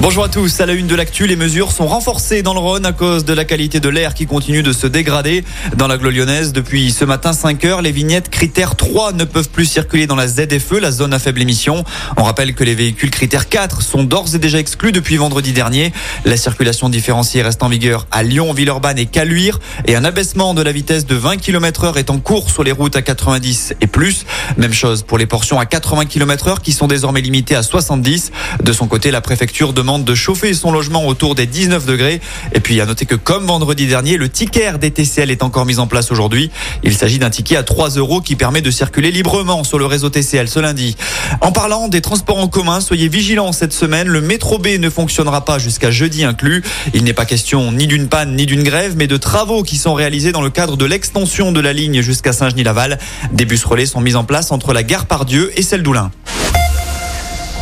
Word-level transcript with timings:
Bonjour 0.00 0.22
à 0.22 0.28
tous. 0.28 0.60
À 0.60 0.66
la 0.66 0.74
une 0.74 0.86
de 0.86 0.94
l'actu, 0.94 1.26
les 1.26 1.34
mesures 1.34 1.72
sont 1.72 1.88
renforcées 1.88 2.42
dans 2.42 2.54
le 2.54 2.60
Rhône 2.60 2.86
à 2.86 2.92
cause 2.92 3.24
de 3.24 3.32
la 3.32 3.44
qualité 3.44 3.80
de 3.80 3.88
l'air 3.88 4.14
qui 4.14 4.26
continue 4.26 4.62
de 4.62 4.72
se 4.72 4.86
dégrader. 4.86 5.44
Dans 5.76 5.88
la 5.88 5.96
lyonnaise, 5.96 6.52
depuis 6.52 6.92
ce 6.92 7.04
matin 7.04 7.32
5 7.32 7.64
heures, 7.64 7.82
les 7.82 7.90
vignettes 7.90 8.30
critère 8.30 8.76
3 8.76 9.12
ne 9.12 9.24
peuvent 9.24 9.48
plus 9.48 9.66
circuler 9.66 10.06
dans 10.06 10.14
la 10.14 10.28
ZFE, 10.28 10.78
la 10.80 10.92
zone 10.92 11.12
à 11.12 11.18
faible 11.18 11.42
émission. 11.42 11.82
On 12.16 12.22
rappelle 12.22 12.54
que 12.54 12.62
les 12.62 12.76
véhicules 12.76 13.10
critère 13.10 13.48
4 13.48 13.82
sont 13.82 14.04
d'ores 14.04 14.36
et 14.36 14.38
déjà 14.38 14.60
exclus 14.60 14.92
depuis 14.92 15.16
vendredi 15.16 15.52
dernier. 15.52 15.92
La 16.24 16.36
circulation 16.36 16.88
différenciée 16.88 17.42
reste 17.42 17.64
en 17.64 17.68
vigueur 17.68 18.06
à 18.12 18.22
Lyon, 18.22 18.52
Villeurbanne 18.52 18.98
et 18.98 19.06
Caluire 19.06 19.58
et 19.84 19.96
un 19.96 20.04
abaissement 20.04 20.54
de 20.54 20.62
la 20.62 20.70
vitesse 20.70 21.06
de 21.06 21.16
20 21.16 21.38
km 21.38 21.84
heure 21.84 21.98
est 21.98 22.10
en 22.10 22.20
cours 22.20 22.52
sur 22.52 22.62
les 22.62 22.72
routes 22.72 22.94
à 22.94 23.02
90 23.02 23.74
et 23.80 23.88
plus. 23.88 24.26
Même 24.58 24.72
chose 24.72 25.02
pour 25.02 25.18
les 25.18 25.26
portions 25.26 25.58
à 25.58 25.66
80 25.66 26.04
km 26.04 26.46
heure 26.46 26.62
qui 26.62 26.70
sont 26.70 26.86
désormais 26.86 27.20
limitées 27.20 27.56
à 27.56 27.64
70. 27.64 28.30
De 28.62 28.72
son 28.72 28.86
côté, 28.86 29.10
la 29.10 29.20
préfecture 29.20 29.72
demande 29.72 29.87
de 29.98 30.14
chauffer 30.14 30.52
son 30.52 30.70
logement 30.70 31.06
autour 31.06 31.34
des 31.34 31.46
19 31.46 31.86
degrés. 31.86 32.20
Et 32.52 32.60
puis 32.60 32.78
à 32.82 32.86
noter 32.86 33.06
que 33.06 33.14
comme 33.14 33.46
vendredi 33.46 33.86
dernier, 33.86 34.18
le 34.18 34.28
ticket 34.28 34.76
des 34.78 34.90
TCL 34.90 35.30
est 35.30 35.42
encore 35.42 35.64
mis 35.64 35.78
en 35.78 35.86
place 35.86 36.10
aujourd'hui. 36.12 36.50
Il 36.82 36.94
s'agit 36.94 37.18
d'un 37.18 37.30
ticket 37.30 37.56
à 37.56 37.62
3 37.62 37.90
euros 37.90 38.20
qui 38.20 38.36
permet 38.36 38.60
de 38.60 38.70
circuler 38.70 39.10
librement 39.10 39.64
sur 39.64 39.78
le 39.78 39.86
réseau 39.86 40.10
TCL 40.10 40.48
ce 40.48 40.60
lundi. 40.60 40.96
En 41.40 41.52
parlant 41.52 41.88
des 41.88 42.02
transports 42.02 42.38
en 42.38 42.48
commun, 42.48 42.82
soyez 42.82 43.08
vigilants 43.08 43.52
cette 43.52 43.72
semaine. 43.72 44.08
Le 44.08 44.20
métro 44.20 44.58
B 44.58 44.78
ne 44.78 44.90
fonctionnera 44.90 45.46
pas 45.46 45.58
jusqu'à 45.58 45.90
jeudi 45.90 46.24
inclus. 46.24 46.62
Il 46.92 47.04
n'est 47.04 47.14
pas 47.14 47.24
question 47.24 47.72
ni 47.72 47.86
d'une 47.86 48.08
panne 48.08 48.36
ni 48.36 48.44
d'une 48.44 48.62
grève, 48.62 48.94
mais 48.96 49.06
de 49.06 49.16
travaux 49.16 49.62
qui 49.62 49.78
sont 49.78 49.94
réalisés 49.94 50.32
dans 50.32 50.42
le 50.42 50.50
cadre 50.50 50.76
de 50.76 50.84
l'extension 50.84 51.50
de 51.50 51.60
la 51.60 51.72
ligne 51.72 52.02
jusqu'à 52.02 52.34
Saint-Genis-Laval. 52.34 52.98
Des 53.32 53.46
bus 53.46 53.64
relais 53.64 53.86
sont 53.86 54.00
mis 54.00 54.16
en 54.16 54.24
place 54.24 54.52
entre 54.52 54.74
la 54.74 54.82
gare 54.82 55.06
Pardieu 55.06 55.50
et 55.56 55.62
celle 55.62 55.82
d'Oulin. 55.82 56.10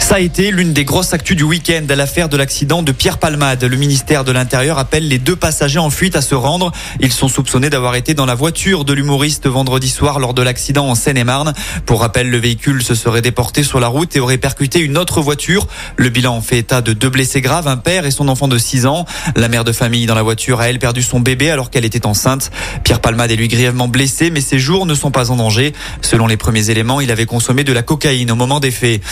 Ça 0.07 0.15
a 0.15 0.21
été 0.21 0.53
l'une 0.53 0.73
des 0.73 0.85
grosses 0.85 1.13
actus 1.15 1.37
du 1.37 1.43
week-end 1.43 1.85
à 1.89 1.97
l'affaire 1.97 2.29
de 2.29 2.37
l'accident 2.37 2.85
de 2.85 2.93
Pierre 2.93 3.19
Palmade. 3.19 3.65
Le 3.65 3.77
ministère 3.77 4.23
de 4.23 4.31
l'Intérieur 4.31 4.79
appelle 4.79 5.09
les 5.09 5.19
deux 5.19 5.35
passagers 5.35 5.81
en 5.81 5.91
fuite 5.91 6.15
à 6.15 6.23
se 6.23 6.37
rendre. 6.37 6.71
Ils 7.01 7.13
sont 7.13 7.27
soupçonnés 7.27 7.71
d'avoir 7.71 7.97
été 7.97 8.15
dans 8.15 8.25
la 8.25 8.37
voiture 8.37 8.85
de 8.85 8.93
l'humoriste 8.93 9.49
vendredi 9.49 9.89
soir 9.89 10.21
lors 10.21 10.33
de 10.33 10.43
l'accident 10.43 10.87
en 10.87 10.95
Seine-et-Marne. 10.95 11.55
Pour 11.87 12.03
rappel, 12.03 12.31
le 12.31 12.39
véhicule 12.39 12.85
se 12.85 12.95
serait 12.95 13.21
déporté 13.21 13.65
sur 13.65 13.81
la 13.81 13.89
route 13.89 14.15
et 14.15 14.21
aurait 14.21 14.39
percuté 14.39 14.79
une 14.79 14.97
autre 14.97 15.21
voiture. 15.21 15.67
Le 15.97 16.09
bilan 16.09 16.41
fait 16.41 16.59
état 16.59 16.83
de 16.83 16.93
deux 16.93 17.11
blessés 17.11 17.41
graves, 17.41 17.67
un 17.67 17.77
père 17.77 18.07
et 18.07 18.13
son 18.13 18.29
enfant 18.29 18.47
de 18.47 18.59
6 18.59 18.87
ans. 18.87 19.07
La 19.35 19.49
mère 19.49 19.65
de 19.65 19.73
famille 19.73 20.07
dans 20.07 20.15
la 20.15 20.23
voiture 20.23 20.61
a 20.61 20.69
elle 20.69 20.79
perdu 20.79 21.03
son 21.03 21.19
bébé 21.19 21.51
alors 21.51 21.69
qu'elle 21.69 21.85
était 21.85 22.07
enceinte. 22.07 22.53
Pierre 22.85 23.01
Palmade 23.01 23.33
est 23.33 23.37
lui 23.37 23.49
grièvement 23.49 23.89
blessé, 23.89 24.31
mais 24.31 24.41
ses 24.41 24.61
jours 24.61 24.87
ne 24.87 24.95
sont 24.95 25.11
pas 25.11 25.33
en 25.33 25.37
danger. 25.37 25.73
Selon 26.01 26.29
les 26.29 26.37
premiers 26.37 26.71
éléments, 26.71 27.01
il 27.01 27.11
avait 27.11 27.27
consommé 27.27 27.65
de 27.65 27.73
la 27.73 27.83
cocaïne 27.83 28.31
au 28.31 28.37
moment 28.37 28.61
des 28.61 28.71
faits. 28.71 29.03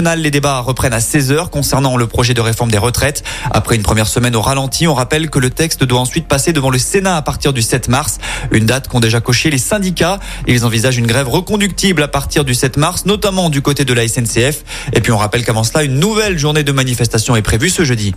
Les 0.00 0.30
débats 0.30 0.60
reprennent 0.60 0.94
à 0.94 1.00
16h 1.00 1.50
concernant 1.50 1.96
le 1.96 2.06
projet 2.06 2.32
de 2.32 2.40
réforme 2.40 2.70
des 2.70 2.78
retraites. 2.78 3.22
Après 3.50 3.76
une 3.76 3.82
première 3.82 4.06
semaine 4.06 4.34
au 4.34 4.40
ralenti, 4.40 4.86
on 4.86 4.94
rappelle 4.94 5.28
que 5.28 5.38
le 5.38 5.50
texte 5.50 5.84
doit 5.84 6.00
ensuite 6.00 6.26
passer 6.26 6.52
devant 6.52 6.70
le 6.70 6.78
Sénat 6.78 7.16
à 7.16 7.22
partir 7.22 7.52
du 7.52 7.60
7 7.60 7.88
mars, 7.88 8.18
une 8.52 8.64
date 8.64 8.88
qu'ont 8.88 9.00
déjà 9.00 9.20
coché 9.20 9.50
les 9.50 9.58
syndicats. 9.58 10.18
Ils 10.46 10.64
envisagent 10.64 10.96
une 10.96 11.06
grève 11.06 11.28
reconductible 11.28 12.02
à 12.02 12.08
partir 12.08 12.44
du 12.44 12.54
7 12.54 12.78
mars, 12.78 13.04
notamment 13.04 13.50
du 13.50 13.60
côté 13.60 13.84
de 13.84 13.92
la 13.92 14.08
SNCF. 14.08 14.64
Et 14.94 15.00
puis 15.00 15.12
on 15.12 15.18
rappelle 15.18 15.44
qu'avant 15.44 15.64
cela, 15.64 15.84
une 15.84 15.98
nouvelle 15.98 16.38
journée 16.38 16.64
de 16.64 16.72
manifestation 16.72 17.36
est 17.36 17.42
prévue 17.42 17.68
ce 17.68 17.84
jeudi. 17.84 18.14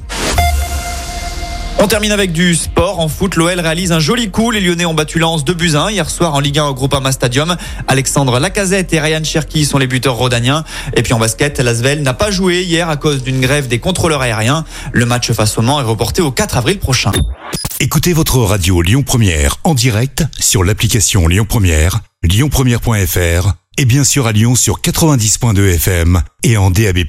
On 1.85 1.87
termine 1.87 2.13
avec 2.13 2.31
du 2.31 2.55
sport. 2.55 2.99
En 2.99 3.07
foot, 3.07 3.35
l'OL 3.35 3.59
réalise 3.59 3.91
un 3.91 3.99
joli 3.99 4.31
coup. 4.31 4.49
Les 4.49 4.59
Lyonnais 4.59 4.85
ont 4.85 4.95
battu 4.95 5.19
Lens 5.19 5.45
de 5.45 5.53
Buzyn 5.53 5.91
hier 5.91 6.09
soir 6.09 6.33
en 6.33 6.39
Ligue 6.39 6.57
1 6.57 6.65
au 6.65 6.73
Groupama 6.73 7.11
Stadium. 7.11 7.55
Alexandre 7.87 8.39
Lacazette 8.39 8.91
et 8.91 8.99
Ryan 8.99 9.23
Cherki 9.23 9.65
sont 9.65 9.77
les 9.77 9.85
buteurs 9.85 10.15
rodaniens. 10.15 10.63
Et 10.95 11.03
puis 11.03 11.13
en 11.13 11.19
basket, 11.19 11.59
Lasvel 11.59 12.01
n'a 12.01 12.15
pas 12.15 12.31
joué 12.31 12.63
hier 12.63 12.89
à 12.89 12.97
cause 12.97 13.21
d'une 13.21 13.39
grève 13.39 13.67
des 13.67 13.77
contrôleurs 13.77 14.21
aériens. 14.21 14.65
Le 14.93 15.05
match 15.05 15.31
face 15.31 15.59
au 15.59 15.61
Mans 15.61 15.79
est 15.79 15.83
reporté 15.83 16.23
au 16.23 16.31
4 16.31 16.57
avril 16.57 16.79
prochain. 16.79 17.11
Écoutez 17.79 18.13
votre 18.13 18.39
radio 18.39 18.81
Lyon 18.81 19.03
Première 19.03 19.57
en 19.63 19.75
direct 19.75 20.23
sur 20.39 20.63
l'application 20.63 21.27
Lyon 21.27 21.45
Première, 21.47 21.99
lyonpremière.fr 22.23 23.53
et 23.77 23.85
bien 23.85 24.03
sûr 24.03 24.25
à 24.25 24.31
Lyon 24.31 24.55
sur 24.55 24.81
90.2 24.81 25.75
FM 25.75 26.23
et 26.41 26.57
en 26.57 26.71
DAB+. 26.71 27.03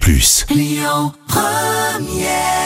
Lyon 0.55 1.13
Première 1.27 2.66